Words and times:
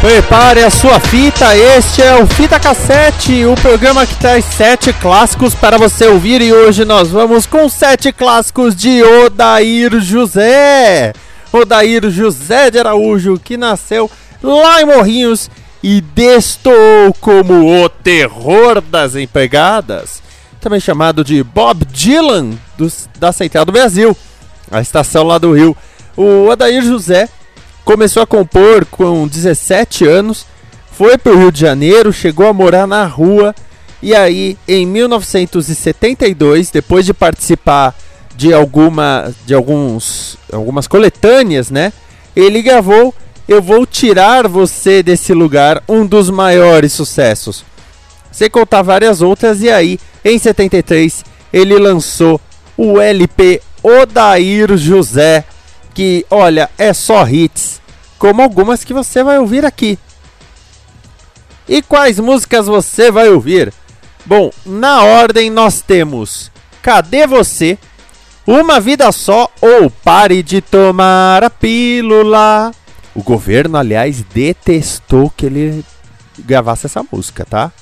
Prepare 0.00 0.62
a 0.62 0.70
sua 0.70 1.00
fita, 1.00 1.56
este 1.56 2.00
é 2.00 2.14
o 2.22 2.24
Fita 2.24 2.60
Cassete, 2.60 3.44
o 3.44 3.56
programa 3.56 4.06
que 4.06 4.14
traz 4.14 4.44
sete 4.44 4.92
clássicos 4.92 5.56
para 5.56 5.76
você 5.76 6.06
ouvir 6.06 6.40
e 6.40 6.52
hoje 6.52 6.84
nós 6.84 7.08
vamos 7.08 7.46
com 7.46 7.68
sete 7.68 8.12
clássicos 8.12 8.76
de 8.76 9.02
Odair 9.02 9.98
José. 9.98 11.12
Odair 11.52 12.08
José 12.10 12.70
de 12.70 12.78
Araújo, 12.78 13.40
que 13.42 13.56
nasceu 13.56 14.08
lá 14.40 14.80
em 14.80 14.84
Morrinhos 14.84 15.50
e 15.82 16.00
destoou 16.00 17.12
como 17.20 17.84
o 17.84 17.88
terror 17.88 18.80
das 18.80 19.16
empregadas, 19.16 20.22
também 20.60 20.78
chamado 20.78 21.24
de 21.24 21.42
Bob 21.42 21.84
Dylan 21.84 22.50
dos, 22.76 23.08
da 23.18 23.32
Central 23.32 23.64
do 23.64 23.72
Brasil, 23.72 24.16
a 24.70 24.80
estação 24.80 25.24
lá 25.24 25.38
do 25.38 25.52
Rio. 25.52 25.76
O 26.16 26.46
Odair 26.48 26.82
José 26.82 27.28
Começou 27.88 28.22
a 28.22 28.26
compor 28.26 28.84
com 28.84 29.26
17 29.26 30.06
anos, 30.06 30.44
foi 30.92 31.16
para 31.16 31.32
o 31.32 31.38
Rio 31.38 31.50
de 31.50 31.60
Janeiro, 31.60 32.12
chegou 32.12 32.46
a 32.46 32.52
morar 32.52 32.86
na 32.86 33.06
rua 33.06 33.54
e 34.02 34.14
aí 34.14 34.58
em 34.68 34.84
1972, 34.84 36.70
depois 36.70 37.06
de 37.06 37.14
participar 37.14 37.96
de 38.36 38.52
alguma 38.52 39.32
de 39.46 39.54
alguns 39.54 40.36
algumas 40.52 40.86
coletâneas, 40.86 41.70
né? 41.70 41.90
Ele 42.36 42.60
gravou 42.60 43.14
Eu 43.48 43.62
vou 43.62 43.86
tirar 43.86 44.46
você 44.46 45.02
desse 45.02 45.32
lugar, 45.32 45.82
um 45.88 46.04
dos 46.04 46.28
maiores 46.28 46.92
sucessos. 46.92 47.64
Sem 48.30 48.50
contar 48.50 48.82
várias 48.82 49.22
outras 49.22 49.62
e 49.62 49.70
aí 49.70 49.98
em 50.22 50.38
73 50.38 51.24
ele 51.50 51.78
lançou 51.78 52.38
o 52.76 53.00
LP 53.00 53.62
Odair 53.82 54.76
José, 54.76 55.42
que 55.98 56.24
olha, 56.30 56.70
é 56.78 56.92
só 56.92 57.26
hits 57.26 57.80
como 58.20 58.40
algumas 58.40 58.84
que 58.84 58.94
você 58.94 59.20
vai 59.24 59.36
ouvir 59.40 59.64
aqui. 59.64 59.98
E 61.68 61.82
quais 61.82 62.20
músicas 62.20 62.68
você 62.68 63.10
vai 63.10 63.28
ouvir? 63.28 63.74
Bom, 64.24 64.52
na 64.64 65.02
ordem 65.02 65.50
nós 65.50 65.82
temos 65.82 66.52
Cadê 66.80 67.26
Você? 67.26 67.76
Uma 68.46 68.78
Vida 68.78 69.10
Só 69.10 69.50
ou 69.60 69.90
Pare 69.90 70.40
de 70.40 70.60
Tomar 70.60 71.42
a 71.42 71.50
Pílula. 71.50 72.70
O 73.12 73.20
governo, 73.20 73.76
aliás, 73.76 74.22
detestou 74.22 75.28
que 75.36 75.46
ele 75.46 75.84
gravasse 76.38 76.86
essa 76.86 77.04
música, 77.10 77.44
tá? 77.44 77.72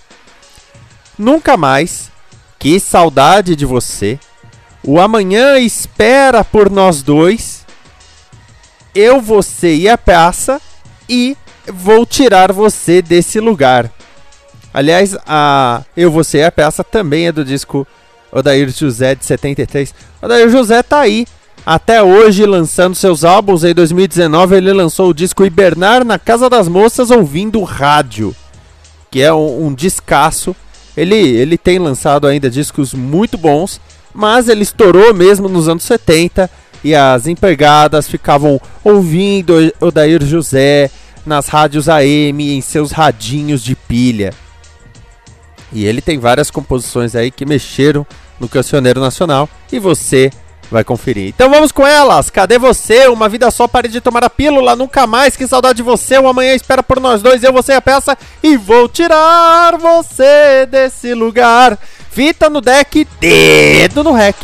Nunca 1.19 1.55
mais. 1.55 2.11
Que 2.59 2.81
saudade 2.81 3.55
de 3.55 3.67
você. 3.67 4.19
O 4.83 4.99
amanhã 4.99 5.59
espera 5.59 6.43
por 6.43 6.71
nós 6.71 7.03
dois 7.03 7.56
eu, 8.97 9.21
você 9.21 9.75
e 9.75 9.89
a 9.89 9.99
praça 9.99 10.61
e 11.09 11.37
vou 11.67 12.07
tirar 12.07 12.53
você 12.53 13.03
desse 13.03 13.39
lugar. 13.39 13.91
Aliás, 14.73 15.17
a 15.27 15.83
Eu, 15.97 16.11
Você 16.11 16.39
e 16.39 16.45
a 16.45 16.53
Praça 16.53 16.85
também 16.85 17.27
é 17.27 17.33
do 17.33 17.45
disco 17.45 17.87
Odair 18.31 18.69
José 18.69 19.15
de 19.15 19.25
73. 19.25 19.95
Odair 20.21 20.51
José 20.51 20.83
tá 20.83 21.01
aí 21.01 21.27
até 21.65 22.03
hoje 22.03 22.45
lançando 22.45 22.95
seus 22.95 23.25
álbuns. 23.25 23.65
Em 23.65 23.73
2019 23.73 24.57
ele 24.57 24.73
lançou 24.73 25.11
o 25.11 25.15
disco 25.15 25.45
Hibernar 25.45 26.05
na 26.05 26.19
Casa 26.19 26.51
das 26.51 26.69
Moças 26.69 27.11
ouvindo 27.11 27.63
rádio, 27.63 28.37
que 29.11 29.23
é 29.23 29.33
um, 29.33 29.69
um 29.69 29.75
descasso. 29.75 30.55
Ele, 30.95 31.17
ele 31.17 31.57
tem 31.57 31.79
lançado 31.79 32.27
ainda 32.27 32.51
discos 32.51 32.93
muito 32.93 33.39
bons, 33.39 33.81
mas 34.13 34.49
ele 34.49 34.63
estourou 34.63 35.15
mesmo 35.15 35.49
nos 35.49 35.69
anos 35.69 35.85
70 35.85 36.51
e 36.87 36.95
as 36.95 37.27
empregadas 37.27 38.07
ficavam 38.07 38.61
ouvindo 38.85 39.55
Odair 39.81 40.25
José 40.25 40.89
nas 41.27 41.49
rádios 41.49 41.89
AM 41.89 42.57
em 42.57 42.61
seus 42.61 42.93
radinhos 42.93 43.61
de 43.65 43.75
pilha. 43.75 44.33
E 45.73 45.85
ele 45.85 46.01
tem 46.01 46.17
várias 46.17 46.49
composições 46.49 47.17
aí 47.17 47.33
que 47.33 47.45
mexeram 47.45 48.07
no 48.39 48.49
Cancioneiro 48.49 49.01
Nacional 49.01 49.49
e 49.73 49.81
você 49.81 50.31
vai 50.71 50.85
conferir. 50.85 51.27
Então 51.27 51.51
vamos 51.51 51.73
com 51.73 51.85
elas. 51.85 52.31
Cadê 52.31 52.57
você? 52.57 53.09
Uma 53.09 53.29
vida 53.29 53.51
só, 53.51 53.67
pare 53.67 53.89
de 53.89 54.01
tomar 54.01 54.23
a 54.23 54.31
pílula, 54.31 54.77
nunca 54.77 55.09
mais. 55.09 55.37
Que 55.37 55.49
saudade 55.49 55.79
de 55.79 55.83
você. 55.83 56.17
O 56.21 56.29
amanhã 56.29 56.55
espera 56.55 56.85
por 56.85 57.01
nós 57.01 57.21
dois, 57.21 57.43
eu, 57.43 57.53
você 57.53 57.73
e 57.73 57.75
a 57.75 57.83
peça 57.83 58.17
e 58.41 58.57
vou 58.57 58.89
tirar 58.89 59.77
você 59.77 60.65
desse 60.71 61.15
lugar. 61.15 61.77
Fita 62.13 62.49
no 62.49 62.61
deck, 62.61 63.09
dedo 63.21 64.05
no 64.05 64.13
rec. 64.13 64.37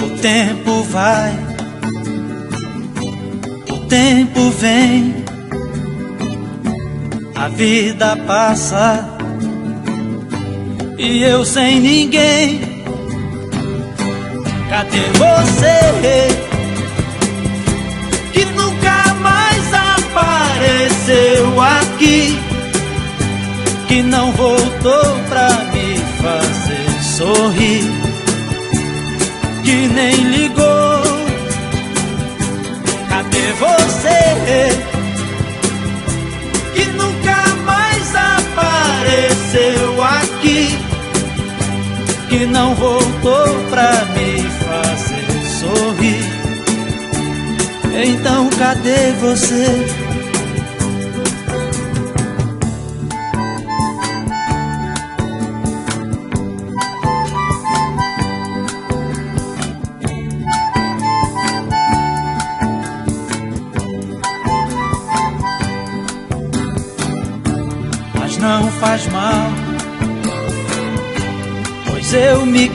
O 0.00 0.20
tempo 0.20 0.82
vai, 0.84 1.32
o 3.70 3.78
tempo 3.86 4.50
vem, 4.50 5.24
a 7.34 7.48
vida 7.48 8.16
passa 8.26 9.17
e 10.98 11.22
eu 11.22 11.44
sem 11.44 11.80
ninguém. 11.80 12.60
Cadê 14.68 15.00
você 15.16 16.28
que 18.32 18.44
nunca 18.46 19.14
mais 19.14 19.72
apareceu 19.72 21.60
aqui? 21.60 22.38
Que 23.86 24.02
não 24.02 24.32
voltou 24.32 25.16
pra 25.28 25.48
me 25.72 25.96
fazer 26.20 27.02
sorrir 27.16 27.84
que 29.64 29.88
nem 29.88 30.14
ligou. 30.14 31.02
Cadê 33.08 33.52
você? 33.52 34.97
Que 42.38 42.46
não 42.46 42.72
voltou 42.76 43.46
pra 43.68 43.90
me 44.14 44.40
fazer 44.42 45.26
sorrir. 45.58 46.22
Então 47.92 48.48
cadê 48.50 49.10
você? 49.14 50.07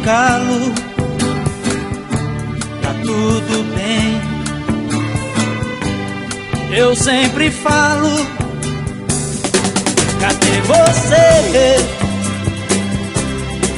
calo. 0.04 0.74
Tá 2.82 2.94
tudo 3.02 3.64
bem. 3.76 4.22
Eu 6.78 6.96
sempre 6.96 7.50
falo: 7.50 8.28
Cadê 10.20 10.62
você? 10.62 11.78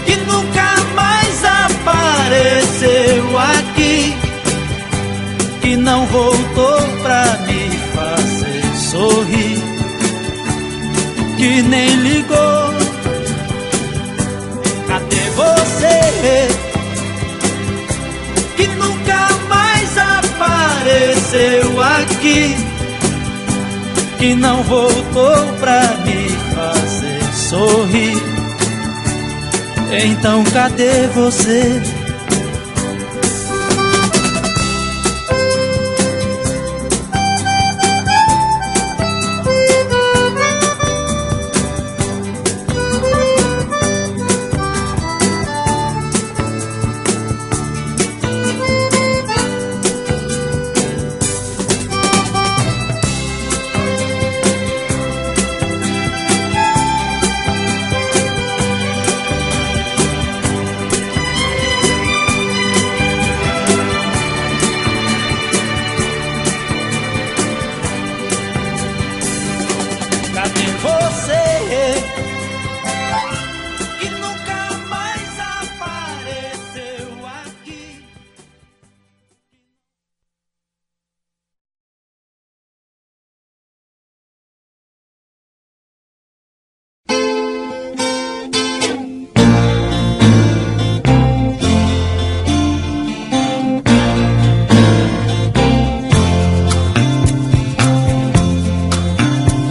Que 0.05 0.15
nunca 0.17 0.75
mais 0.95 1.43
apareceu 1.63 3.37
aqui. 3.37 4.13
Que 5.61 5.75
não 5.77 6.05
voltou 6.07 6.81
pra 7.01 7.37
me 7.47 7.69
fazer 7.95 8.63
sorrir. 8.91 9.63
Que 11.37 11.61
nem 11.61 11.95
ligou 11.97 12.54
apareceu 21.35 21.81
aqui 21.81 22.55
que 24.17 24.35
não 24.35 24.63
voltou 24.63 25.35
pra 25.59 25.81
me 26.05 26.29
fazer 26.55 27.33
sorrir. 27.33 28.17
Então 30.05 30.43
cadê 30.45 31.07
você? 31.07 31.81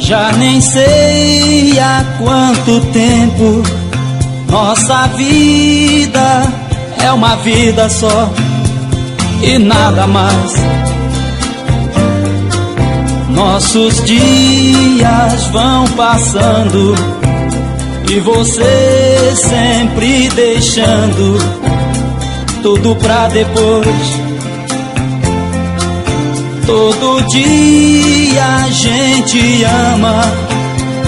Já 0.05 0.33
nem 0.33 0.61
sei 0.61 1.79
há 1.81 2.05
quanto 2.19 2.81
tempo 2.93 3.63
nossa 4.55 5.09
vida 5.09 6.43
é 7.03 7.11
uma 7.11 7.35
vida 7.37 7.89
só 7.89 8.31
e 9.43 9.59
nada 9.59 10.07
mais. 10.07 10.53
Nossos 13.31 14.05
dias 14.05 15.47
vão 15.47 15.89
passando 15.97 16.95
e 18.09 18.21
você 18.21 19.35
sempre 19.35 20.29
deixando 20.29 21.39
tudo 22.63 22.95
pra 22.97 23.27
depois. 23.29 24.24
Todo 26.67 27.21
dia 27.29 28.47
a 28.65 28.71
gente 28.71 29.65
ama, 29.65 30.23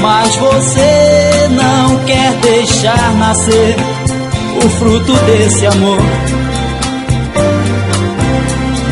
mas 0.02 0.36
você 0.36 1.48
não 1.50 1.96
quer 2.04 2.32
deixar 2.34 3.14
nascer 3.14 3.76
o 4.64 4.68
fruto 4.68 5.12
desse 5.24 5.66
amor. 5.66 5.98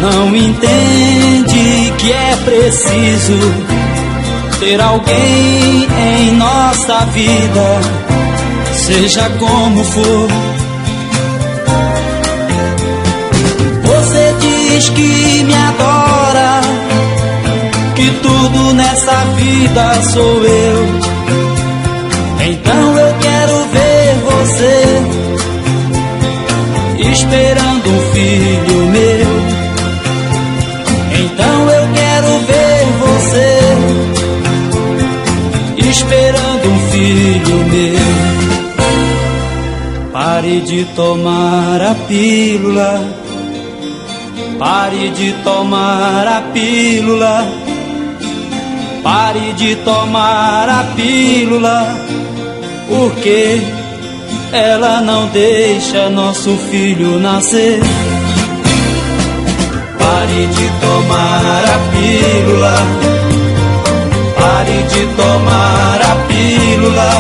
Não 0.01 0.35
entende 0.37 1.93
que 1.99 2.13
é 2.13 2.37
preciso 2.45 3.39
ter 4.59 4.81
alguém 4.81 5.87
em 5.87 6.33
nossa 6.33 7.05
vida, 7.07 7.81
seja 8.73 9.31
como 9.39 9.85
for. 9.85 10.29
Você 13.83 14.35
diz 14.41 14.89
que 14.91 15.24
tudo 18.55 18.73
nessa 18.75 19.17
vida 19.37 20.03
sou 20.13 20.45
eu. 20.45 20.87
Então 22.47 22.99
eu 22.99 23.15
quero 23.21 23.65
ver 23.75 24.15
você 24.31 25.03
esperando 27.11 27.91
um 27.91 28.01
filho 28.13 28.87
meu. 28.87 29.27
Então 31.25 31.71
eu 31.71 31.89
quero 31.95 32.39
ver 32.47 32.87
você 33.01 33.51
esperando 35.91 36.69
um 36.69 36.79
filho 36.91 37.57
meu. 37.73 38.15
Pare 40.13 40.61
de 40.61 40.85
tomar 40.97 41.81
a 41.83 41.95
pílula. 42.07 43.03
Pare 44.59 45.11
de 45.11 45.33
tomar 45.43 46.27
a 46.27 46.41
pílula. 46.53 47.64
Pare 49.15 49.53
de 49.53 49.77
tomar 49.77 50.69
a 50.69 50.83
pílula. 50.97 51.97
Porque 52.89 53.63
ela 54.51 55.01
não 55.03 55.29
deixa 55.29 56.11
nosso 56.11 56.57
filho 56.69 57.21
nascer. 57.21 57.79
Pare 59.97 60.47
de 60.57 60.69
tomar 60.81 61.63
a 61.65 61.79
pílula. 61.93 62.75
Pare 64.37 64.83
de 64.83 65.07
tomar 65.15 66.01
a 66.11 66.15
pílula. 66.27 67.11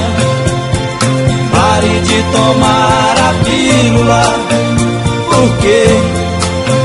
Pare 1.53 2.01
de 2.09 2.23
tomar 2.33 3.15
a 3.29 3.35
pílula. 3.45 4.25
Porque 5.31 5.87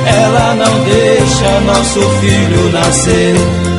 ela 0.05 0.53
não 0.53 0.83
deixa 0.83 1.59
nosso 1.61 1.99
filho 2.21 2.71
nascer. 2.71 3.78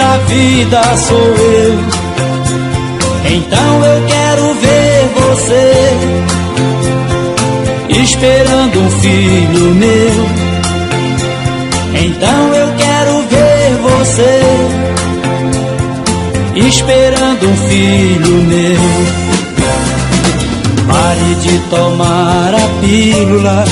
Nessa 0.00 0.18
vida 0.26 0.96
sou 0.96 1.18
eu. 1.18 1.78
Então 3.32 3.84
eu 3.84 4.06
quero 4.06 4.54
ver 4.54 5.10
você 5.20 5.72
esperando 8.02 8.80
um 8.80 8.90
filho 8.90 9.74
meu. 9.74 10.26
Então 12.02 12.54
eu 12.54 12.68
quero 12.76 13.22
ver 13.28 13.76
você 13.82 14.40
esperando 16.56 17.46
um 17.46 17.56
filho 17.68 18.42
meu. 18.44 18.80
Pare 20.88 21.34
de 21.42 21.58
tomar 21.68 22.54
a 22.54 22.68
pílula. 22.80 23.64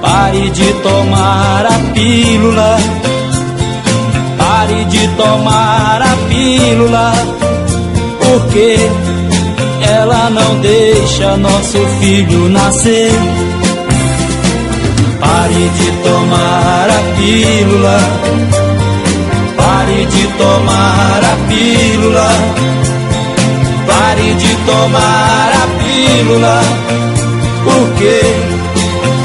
Pare 0.00 0.50
de 0.50 0.72
tomar 0.74 1.66
a 1.66 1.78
pílula. 1.92 3.17
Tomar 5.18 6.00
a 6.00 6.16
pílula. 6.28 7.12
Porque 8.20 8.76
ela 9.82 10.30
não 10.30 10.60
deixa 10.60 11.36
nosso 11.36 11.78
filho 11.98 12.48
nascer. 12.48 13.10
Pare 15.20 15.68
de 15.78 15.90
tomar 16.08 16.86
a 16.88 17.16
pílula. 17.16 17.98
Pare 19.56 20.06
de 20.06 20.26
tomar 20.38 21.20
a 21.24 21.36
pílula. 21.48 22.30
Pare 23.88 24.34
de 24.34 24.54
tomar 24.66 25.50
a 25.52 25.66
pílula. 25.82 26.62
Porque 27.64 28.20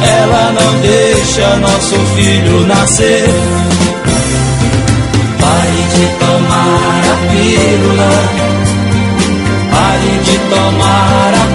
ela 0.03 0.51
não 0.51 0.81
deixa 0.81 1.55
nosso 1.57 1.95
filho 2.15 2.65
nascer. 2.65 3.62
Pare 5.53 5.83
de 5.95 6.05
tomar 6.19 7.01
a 7.11 7.17
pílula. 7.29 8.11
Pare 9.71 10.13
de 10.25 10.37
tomar 10.49 11.33
a 11.33 11.45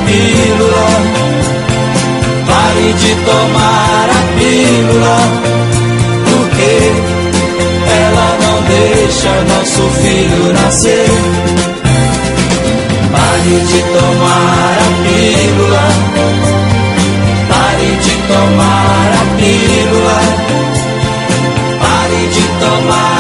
tomar 3.25 4.07
a 4.09 4.23
pílula, 4.39 5.19
porque 6.31 6.75
ela 8.03 8.29
não 8.45 8.57
deixa 8.63 9.33
nosso 9.53 9.83
filho 10.01 10.53
nascer. 10.53 11.11
Pare 13.13 13.57
de 13.71 13.81
tomar 13.97 14.77
a 14.79 14.91
pílula, 15.03 15.87
pare 17.49 17.91
de 18.05 18.15
tomar 18.31 19.09
a 19.13 19.25
pílula, 19.39 20.21
pare 21.81 22.23
de 22.29 22.45
tomar 22.61 23.18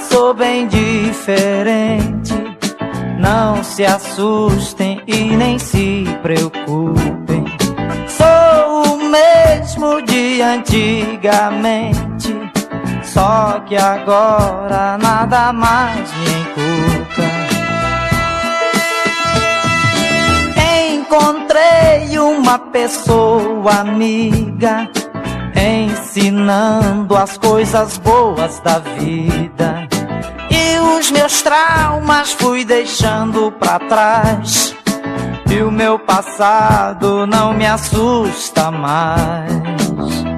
sou 0.00 0.34
bem 0.34 0.66
diferente. 0.68 2.34
Não 3.18 3.62
se 3.64 3.84
assustem 3.84 5.00
e 5.06 5.36
nem 5.36 5.58
se 5.58 6.04
preocupem. 6.22 7.44
Sou 8.06 8.94
o 8.94 9.10
mesmo 9.10 10.02
de 10.02 10.42
antigamente. 10.42 12.34
Só 13.02 13.60
que 13.66 13.76
agora 13.76 14.98
nada 14.98 15.52
mais 15.52 16.12
me 16.14 16.30
encurta. 16.40 17.22
Encontrei 20.94 22.18
uma 22.18 22.58
pessoa 22.58 23.80
amiga 23.80 24.90
ensinando 25.54 27.16
as 27.16 27.38
coisas 27.38 27.98
boas 27.98 28.60
da 28.60 28.78
vida. 28.78 29.88
E 30.50 30.78
os 30.98 31.10
meus 31.10 31.42
traumas 31.42 32.32
fui 32.32 32.64
deixando 32.64 33.52
pra 33.52 33.78
trás. 33.78 34.74
E 35.50 35.62
o 35.62 35.70
meu 35.70 35.98
passado 35.98 37.26
não 37.26 37.52
me 37.52 37.66
assusta 37.66 38.70
mais. 38.70 40.33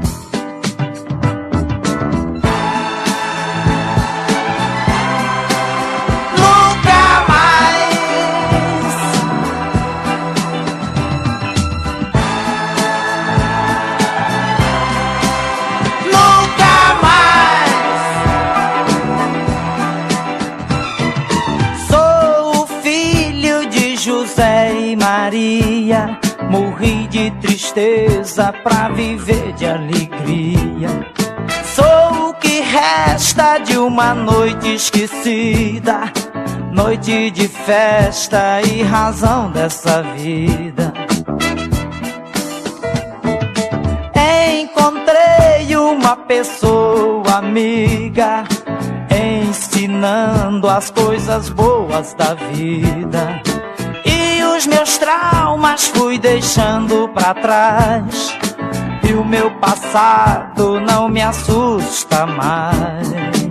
Tristeza 27.40 28.52
pra 28.62 28.88
viver 28.88 29.52
de 29.54 29.66
alegria. 29.66 30.88
Sou 31.74 32.30
o 32.30 32.34
que 32.34 32.60
resta 32.60 33.58
de 33.58 33.76
uma 33.76 34.14
noite 34.14 34.74
esquecida. 34.74 36.12
Noite 36.72 37.30
de 37.30 37.48
festa 37.48 38.60
e 38.62 38.82
razão 38.82 39.50
dessa 39.50 40.02
vida. 40.02 40.92
Encontrei 44.60 45.76
uma 45.76 46.16
pessoa 46.16 47.36
amiga 47.36 48.44
ensinando 49.10 50.68
as 50.68 50.90
coisas 50.90 51.48
boas 51.48 52.14
da 52.14 52.34
vida. 52.34 53.40
Meus 54.66 54.98
traumas 54.98 55.88
fui 55.88 56.18
deixando 56.18 57.08
pra 57.08 57.34
trás. 57.34 58.36
E 59.08 59.12
o 59.12 59.24
meu 59.24 59.50
passado 59.58 60.80
não 60.80 61.08
me 61.08 61.22
assusta 61.22 62.26
mais. 62.26 63.45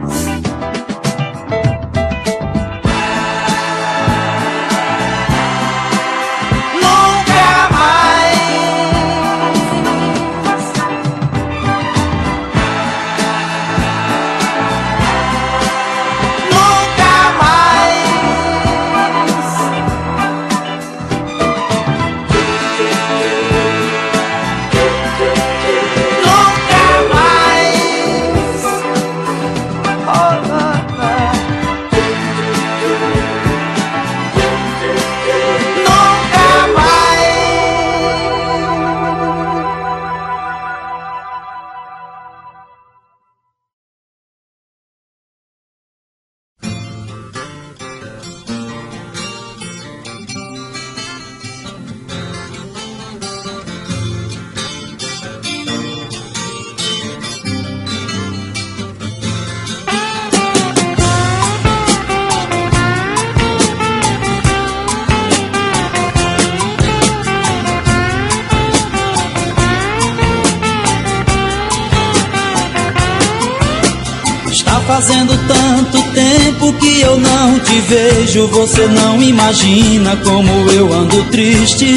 Vejo. 77.85 78.47
Você 78.47 78.87
não 78.87 79.21
imagina 79.21 80.15
como 80.17 80.71
eu 80.71 80.93
ando 80.93 81.23
triste. 81.25 81.95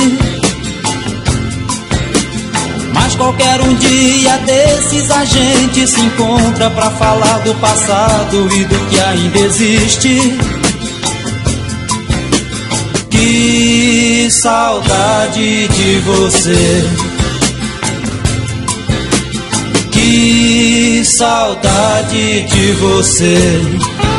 Mas 2.92 3.14
qualquer 3.14 3.60
um 3.60 3.74
dia 3.74 4.38
desses 4.38 5.10
a 5.10 5.24
gente 5.24 5.86
se 5.86 6.00
encontra 6.00 6.70
pra 6.70 6.90
falar 6.90 7.38
do 7.38 7.54
passado 7.54 8.48
e 8.54 8.64
do 8.64 8.78
que 8.90 9.00
ainda 9.00 9.38
existe. 9.38 10.38
Que 13.10 14.28
saudade 14.30 15.68
de 15.68 15.98
você. 16.00 16.84
Que 19.90 21.02
saudade 21.04 22.42
de 22.42 22.72
você. 22.72 24.17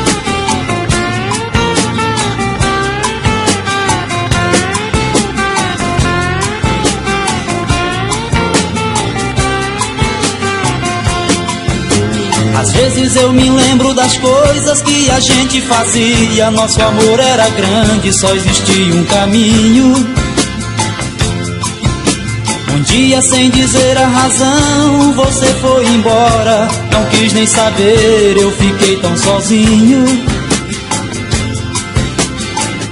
Vezes 12.80 13.16
eu 13.18 13.34
me 13.34 13.50
lembro 13.50 13.94
das 13.94 14.18
coisas 14.18 14.82
que 14.82 15.12
a 15.12 15.20
gente 15.20 15.62
fazia. 15.62 16.50
Nosso 16.50 16.82
amor 16.82 17.20
era 17.20 17.50
grande, 17.50 18.14
só 18.18 18.34
existia 18.34 18.96
um 18.96 19.04
caminho. 19.06 19.94
Um 22.74 22.82
dia 22.84 23.22
sem 23.22 23.50
dizer 23.50 23.98
a 23.98 24.08
razão, 24.08 25.14
você 25.14 25.48
foi 25.56 25.86
embora. 25.88 26.68
Não 26.92 27.06
quis 27.06 27.34
nem 27.34 27.46
saber, 27.46 28.38
eu 28.38 28.52
fiquei 28.54 28.96
tão 28.98 29.18
sozinho. 29.18 30.06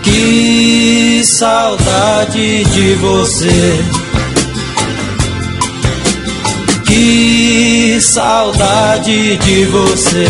Que 0.04 1.24
saudade 1.24 2.66
de 2.66 2.94
você. 2.96 3.97
Que 6.98 8.02
saudade 8.02 9.38
de 9.38 9.66
você. 9.66 10.28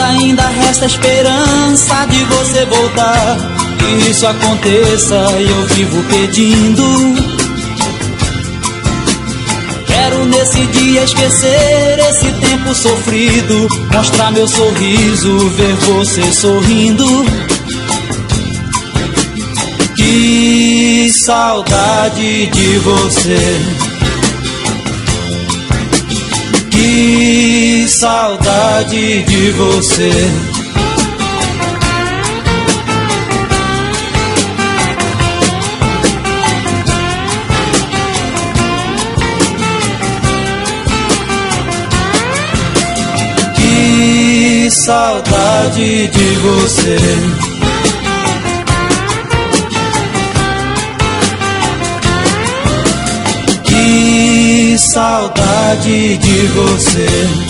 ainda 0.00 0.48
resta 0.48 0.86
esperança 0.86 2.06
de 2.06 2.24
você 2.24 2.64
voltar. 2.64 3.36
Que 3.78 4.10
isso 4.10 4.26
aconteça 4.26 5.40
e 5.40 5.48
eu 5.48 5.66
vivo 5.66 6.02
pedindo. 6.04 7.37
Nesse 10.48 10.66
dia 10.68 11.04
esquecer 11.04 11.98
esse 11.98 12.32
tempo 12.40 12.74
sofrido. 12.74 13.68
Mostrar 13.92 14.30
meu 14.30 14.48
sorriso, 14.48 15.50
ver 15.50 15.74
você 15.74 16.32
sorrindo. 16.32 17.04
Que 19.94 21.10
saudade 21.22 22.46
de 22.46 22.78
você. 22.78 23.60
Que 26.70 27.86
saudade 27.88 29.22
de 29.24 29.50
você. 29.50 30.47
Saudade 44.88 46.08
de 46.08 46.34
você. 46.36 46.96
saudade 54.78 56.16
de 56.16 56.46
você. 56.46 57.47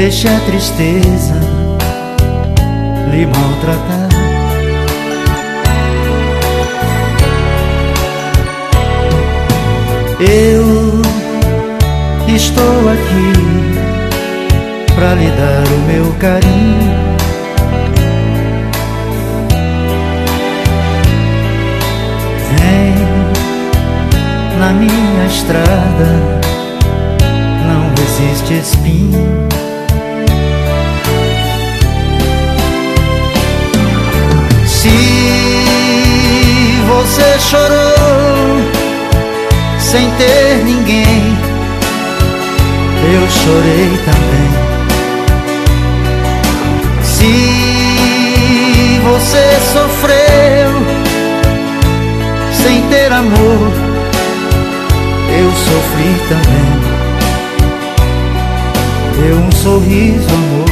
Deixe 0.00 0.28
a 0.28 0.38
tristeza 0.46 1.34
lhe 3.10 3.26
maltratar. 3.26 4.08
Eu 10.20 11.02
estou 12.32 12.90
aqui 12.94 13.32
para 14.94 15.14
lhe 15.14 15.30
dar 15.32 15.66
o 15.66 15.78
meu 15.88 16.12
carinho. 16.20 16.94
Vem 22.52 22.94
na 24.60 24.72
minha 24.74 25.26
estrada, 25.26 26.40
não 27.66 27.92
existe 28.04 28.54
espinho. 28.54 29.57
Você 37.08 37.38
chorou 37.38 38.60
sem 39.78 40.10
ter 40.12 40.62
ninguém, 40.62 41.38
eu 43.14 43.30
chorei 43.30 43.98
também. 44.04 44.50
Se 47.02 49.00
você 49.02 49.58
sofreu 49.72 50.70
sem 52.52 52.82
ter 52.90 53.10
amor, 53.10 53.72
eu 55.30 55.50
sofri 55.50 56.14
também. 56.28 56.78
Deu 59.16 59.36
um 59.38 59.52
sorriso, 59.52 60.28
amor, 60.28 60.70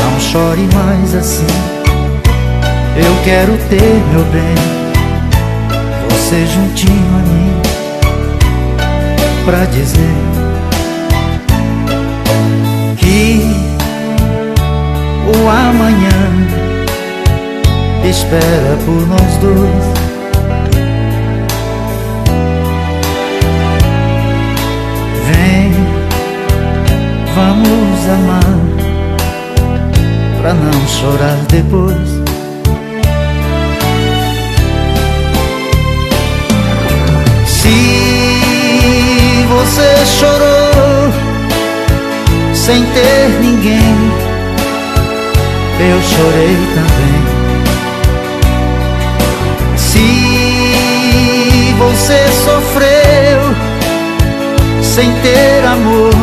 não 0.00 0.18
chore 0.18 0.66
mais 0.74 1.14
assim. 1.14 1.46
Eu 2.96 3.14
quero 3.22 3.56
ter 3.68 4.02
meu 4.12 4.24
bem 4.32 4.79
você 6.30 6.46
juntinho 6.46 7.16
a 7.16 7.22
mim 7.28 7.60
pra 9.44 9.64
dizer 9.64 10.14
que 12.96 13.42
o 15.26 15.48
amanhã 15.48 16.20
espera 18.08 18.78
por 18.86 19.08
nós 19.08 19.36
dois. 19.38 19.84
Vem, 25.26 25.72
vamos 27.34 28.08
amar 28.08 28.54
pra 30.40 30.54
não 30.54 30.86
chorar 30.86 31.38
depois. 31.48 32.09
Sem 42.70 42.84
ter 42.84 43.28
ninguém, 43.40 43.96
eu 45.80 46.00
chorei 46.02 46.56
também. 46.76 47.20
Se 49.76 50.06
você 51.76 52.28
sofreu 52.44 53.40
sem 54.84 55.10
ter 55.20 55.66
amor, 55.66 56.14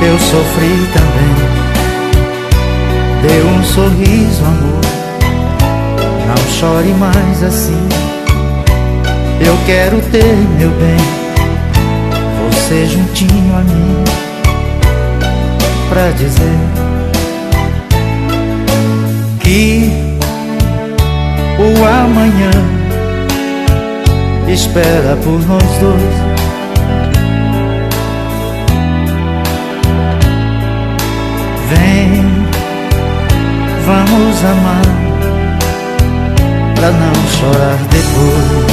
eu 0.00 0.18
sofri 0.18 0.88
também. 0.94 1.36
Dê 3.20 3.42
um 3.42 3.62
sorriso, 3.64 4.44
amor, 4.46 4.80
não 6.26 6.52
chore 6.54 6.94
mais 6.94 7.42
assim. 7.42 7.88
Eu 9.44 9.58
quero 9.66 10.00
ter 10.10 10.36
meu 10.58 10.70
bem, 10.70 10.96
você 12.50 12.86
juntinho 12.86 13.54
a 13.54 13.60
mim, 13.60 14.17
pra 15.98 16.10
dizer 16.12 16.58
que 19.40 19.90
o 21.58 21.84
amanhã 21.84 22.50
espera 24.46 25.16
por 25.24 25.40
nós 25.48 25.78
dois. 25.80 26.14
Vem, 31.68 32.22
vamos 33.84 34.44
amar, 34.44 34.82
pra 36.76 36.90
não 36.92 37.14
chorar 37.28 37.78
depois. 37.90 38.67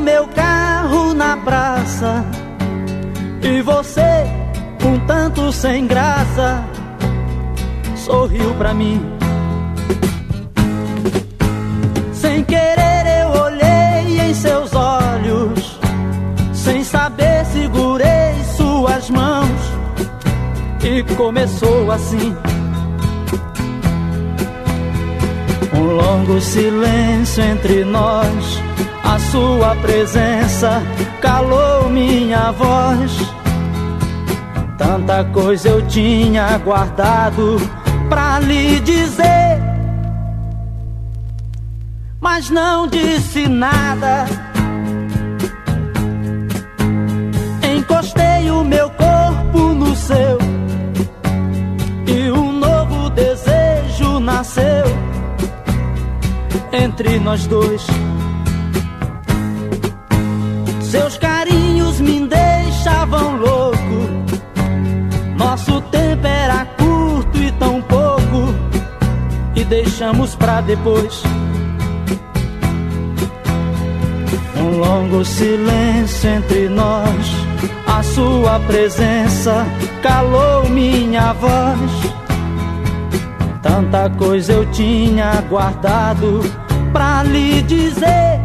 Meu 0.00 0.26
carro 0.28 1.14
na 1.14 1.36
praça 1.36 2.24
e 3.42 3.62
você, 3.62 4.24
um 4.84 4.98
tanto 5.06 5.52
sem 5.52 5.86
graça, 5.86 6.64
sorriu 7.96 8.54
pra 8.54 8.72
mim. 8.74 9.00
Sem 12.12 12.42
querer 12.44 13.22
eu 13.22 13.42
olhei 13.42 14.20
em 14.28 14.34
seus 14.34 14.74
olhos, 14.74 15.78
sem 16.52 16.82
saber 16.84 17.44
segurei 17.46 18.34
suas 18.56 19.10
mãos 19.10 19.60
e 20.82 21.02
começou 21.14 21.90
assim. 21.90 22.34
Um 25.74 25.94
longo 25.96 26.40
silêncio 26.40 27.42
entre 27.42 27.84
nós, 27.84 28.62
a 29.04 29.18
sua 29.18 29.74
presença 29.76 30.82
calou 31.20 31.88
minha 31.88 32.50
voz. 32.52 33.12
Tanta 34.78 35.24
coisa 35.24 35.68
eu 35.68 35.86
tinha 35.86 36.56
guardado 36.58 37.56
pra 38.08 38.38
lhe 38.40 38.80
dizer, 38.80 39.58
mas 42.20 42.50
não 42.50 42.86
disse 42.86 43.46
nada. 43.46 44.26
Encostei 47.76 48.50
o 48.50 48.64
meu 48.64 48.90
corpo 48.90 49.74
no 49.74 49.94
seu 49.94 50.38
e 52.06 52.30
um 52.30 52.52
novo 52.52 53.10
desejo 53.10 54.18
nasceu 54.18 54.84
entre 56.72 57.18
nós 57.18 57.46
dois. 57.46 57.86
Seus 60.90 61.16
carinhos 61.18 62.00
me 62.00 62.26
deixavam 62.26 63.36
louco. 63.36 64.10
Nosso 65.36 65.80
tempo 65.82 66.26
era 66.26 66.64
curto 66.64 67.38
e 67.38 67.52
tão 67.52 67.80
pouco. 67.80 68.52
E 69.54 69.62
deixamos 69.64 70.34
pra 70.34 70.60
depois. 70.60 71.22
Um 74.56 74.78
longo 74.78 75.24
silêncio 75.24 76.28
entre 76.28 76.68
nós. 76.68 77.26
A 77.86 78.02
sua 78.02 78.58
presença 78.58 79.64
calou 80.02 80.68
minha 80.68 81.32
voz. 81.34 81.90
Tanta 83.62 84.10
coisa 84.10 84.54
eu 84.54 84.66
tinha 84.72 85.40
guardado 85.48 86.40
pra 86.92 87.22
lhe 87.22 87.62
dizer, 87.62 88.40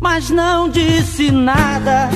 mas 0.00 0.30
não 0.30 0.68
disse 0.68 1.30
nada. 1.30 2.08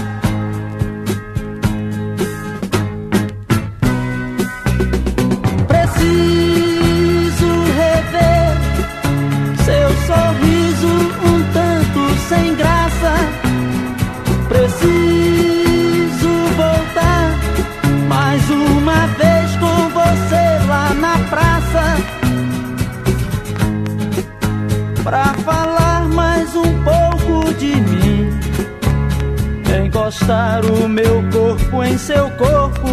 Encostar 30.24 30.64
o 30.64 30.88
meu 30.88 31.22
corpo 31.30 31.84
em 31.84 31.98
seu 31.98 32.30
corpo 32.30 32.88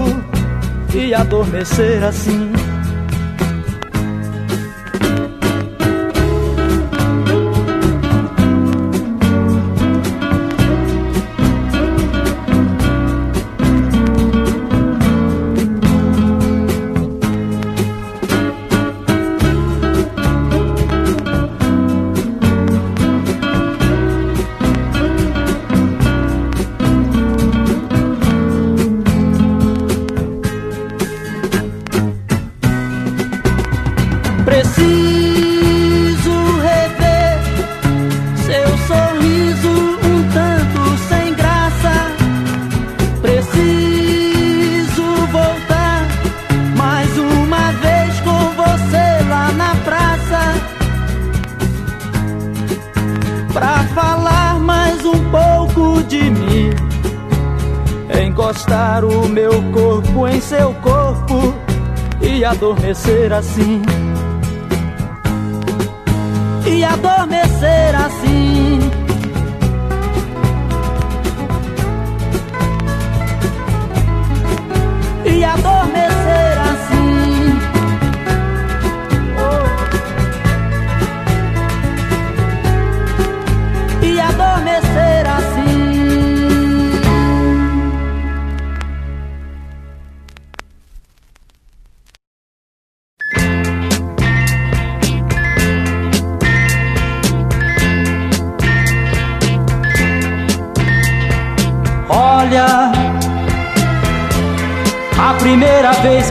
e 0.94 1.14
adormecer 1.14 2.04
assim. 2.04 2.52
Adormecer 62.92 63.32
assim 63.32 64.01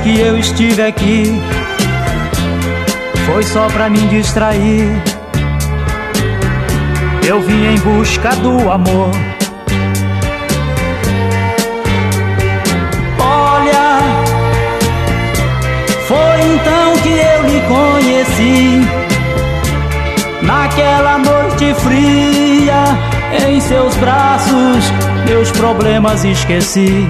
que 0.02 0.18
eu 0.18 0.38
estive 0.38 0.82
aqui 0.82 1.40
foi 3.26 3.42
só 3.44 3.66
pra 3.68 3.88
me 3.88 4.00
distrair. 4.08 4.88
Eu 7.26 7.40
vim 7.40 7.66
em 7.66 7.78
busca 7.78 8.30
do 8.36 8.70
amor. 8.70 9.10
Olha, 13.18 13.98
foi 16.08 16.40
então 16.54 16.96
que 17.02 17.08
eu 17.08 17.42
lhe 17.48 17.60
conheci. 17.68 18.80
Naquela 20.42 21.18
noite 21.18 21.74
fria, 21.74 22.84
em 23.48 23.60
seus 23.60 23.94
braços, 23.96 24.92
meus 25.26 25.50
problemas 25.52 26.24
esqueci. 26.24 27.06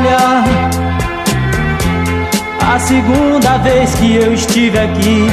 Olha, 0.00 0.44
a 2.74 2.78
segunda 2.78 3.58
vez 3.58 3.94
que 3.96 4.16
eu 4.16 4.32
estive 4.32 4.78
aqui, 4.78 5.26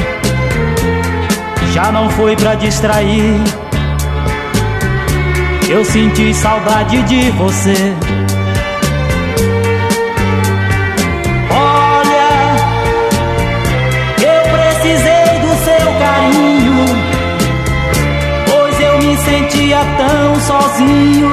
já 1.72 1.90
não 1.90 2.10
foi 2.10 2.36
pra 2.36 2.54
distrair. 2.54 3.40
Eu 5.70 5.82
senti 5.86 6.34
saudade 6.34 7.02
de 7.04 7.30
você. 7.30 7.94
Olha, 11.50 12.28
eu 14.20 14.42
precisei 14.52 15.38
do 15.40 15.64
seu 15.64 15.92
carinho, 15.98 16.84
pois 18.50 18.80
eu 18.80 18.98
me 18.98 19.16
sentia 19.16 19.78
tão 19.96 20.40
sozinho, 20.40 21.30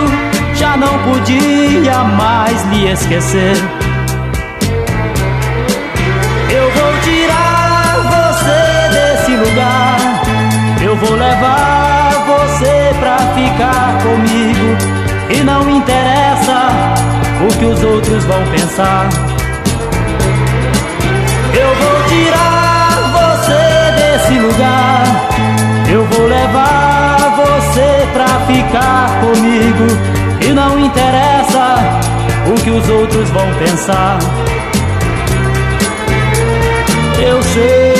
não 0.77 0.99
podia 1.03 2.03
mais 2.03 2.63
lhe 2.65 2.91
esquecer. 2.91 3.55
Eu 6.49 6.71
vou 6.71 6.93
tirar 7.01 7.95
você 8.11 8.89
desse 8.93 9.35
lugar 9.35 10.05
vou 10.97 11.15
levar 11.15 12.11
você 12.25 12.95
pra 12.99 13.17
ficar 13.33 13.97
comigo. 14.01 14.77
E 15.29 15.43
não 15.43 15.69
interessa 15.69 16.93
o 17.41 17.57
que 17.57 17.65
os 17.65 17.83
outros 17.83 18.23
vão 18.25 18.43
pensar. 18.47 19.09
Eu 21.53 21.75
vou 21.75 22.03
tirar 22.07 22.99
você 23.17 23.91
desse 24.01 24.39
lugar. 24.39 25.29
Eu 25.91 26.05
vou 26.05 26.27
levar 26.27 27.35
você 27.35 28.07
pra 28.13 28.27
ficar 28.47 29.09
comigo. 29.21 30.14
Interessa 30.85 31.99
o 32.45 32.63
que 32.63 32.69
os 32.69 32.87
outros 32.89 33.27
vão 33.31 33.51
pensar. 33.55 34.19
Eu 37.19 37.41
sei 37.41 37.95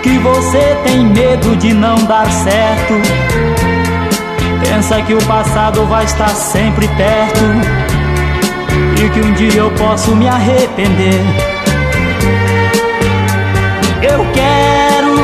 que 0.00 0.16
você 0.18 0.76
tem 0.84 1.06
medo 1.06 1.56
de 1.56 1.74
não 1.74 1.96
dar 2.04 2.30
certo. 2.30 2.94
Pensa 4.62 5.02
que 5.02 5.14
o 5.14 5.24
passado 5.24 5.84
vai 5.86 6.04
estar 6.04 6.28
sempre 6.28 6.86
perto 6.86 7.44
e 9.04 9.10
que 9.10 9.20
um 9.20 9.32
dia 9.32 9.60
eu 9.60 9.72
posso 9.72 10.14
me 10.14 10.28
arrepender. 10.28 11.20
Eu 14.02 14.24
quero 14.32 15.16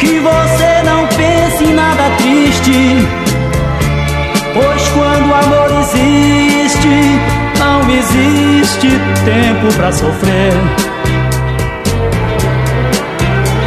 que 0.00 0.18
você 0.18 0.82
não 0.84 1.06
pense 1.06 1.64
em 1.64 1.72
nada 1.72 2.10
triste, 2.18 3.23
o 5.34 5.36
amor 5.36 5.70
existe, 5.80 6.88
não 7.58 7.80
existe 7.90 8.88
tempo 9.24 9.74
pra 9.74 9.90
sofrer. 9.90 10.52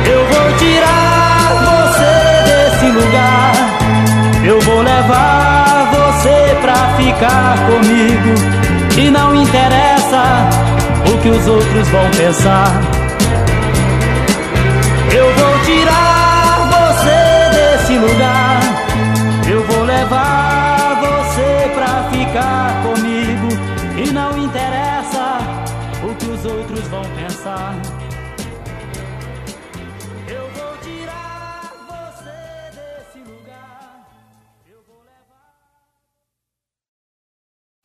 Eu 0.05 0.25
vou 0.25 0.57
tirar 0.57 1.51
você 1.67 2.11
desse 2.45 2.85
lugar. 2.91 3.53
Eu 4.45 4.61
vou 4.61 4.81
levar 4.81 5.91
você 5.91 6.57
pra 6.61 6.95
ficar 6.95 7.57
comigo. 7.67 8.33
E 8.97 9.11
não 9.11 9.35
interessa 9.35 10.49
o 11.13 11.17
que 11.17 11.29
os 11.29 11.47
outros 11.47 11.87
vão 11.89 12.09
pensar. 12.11 12.96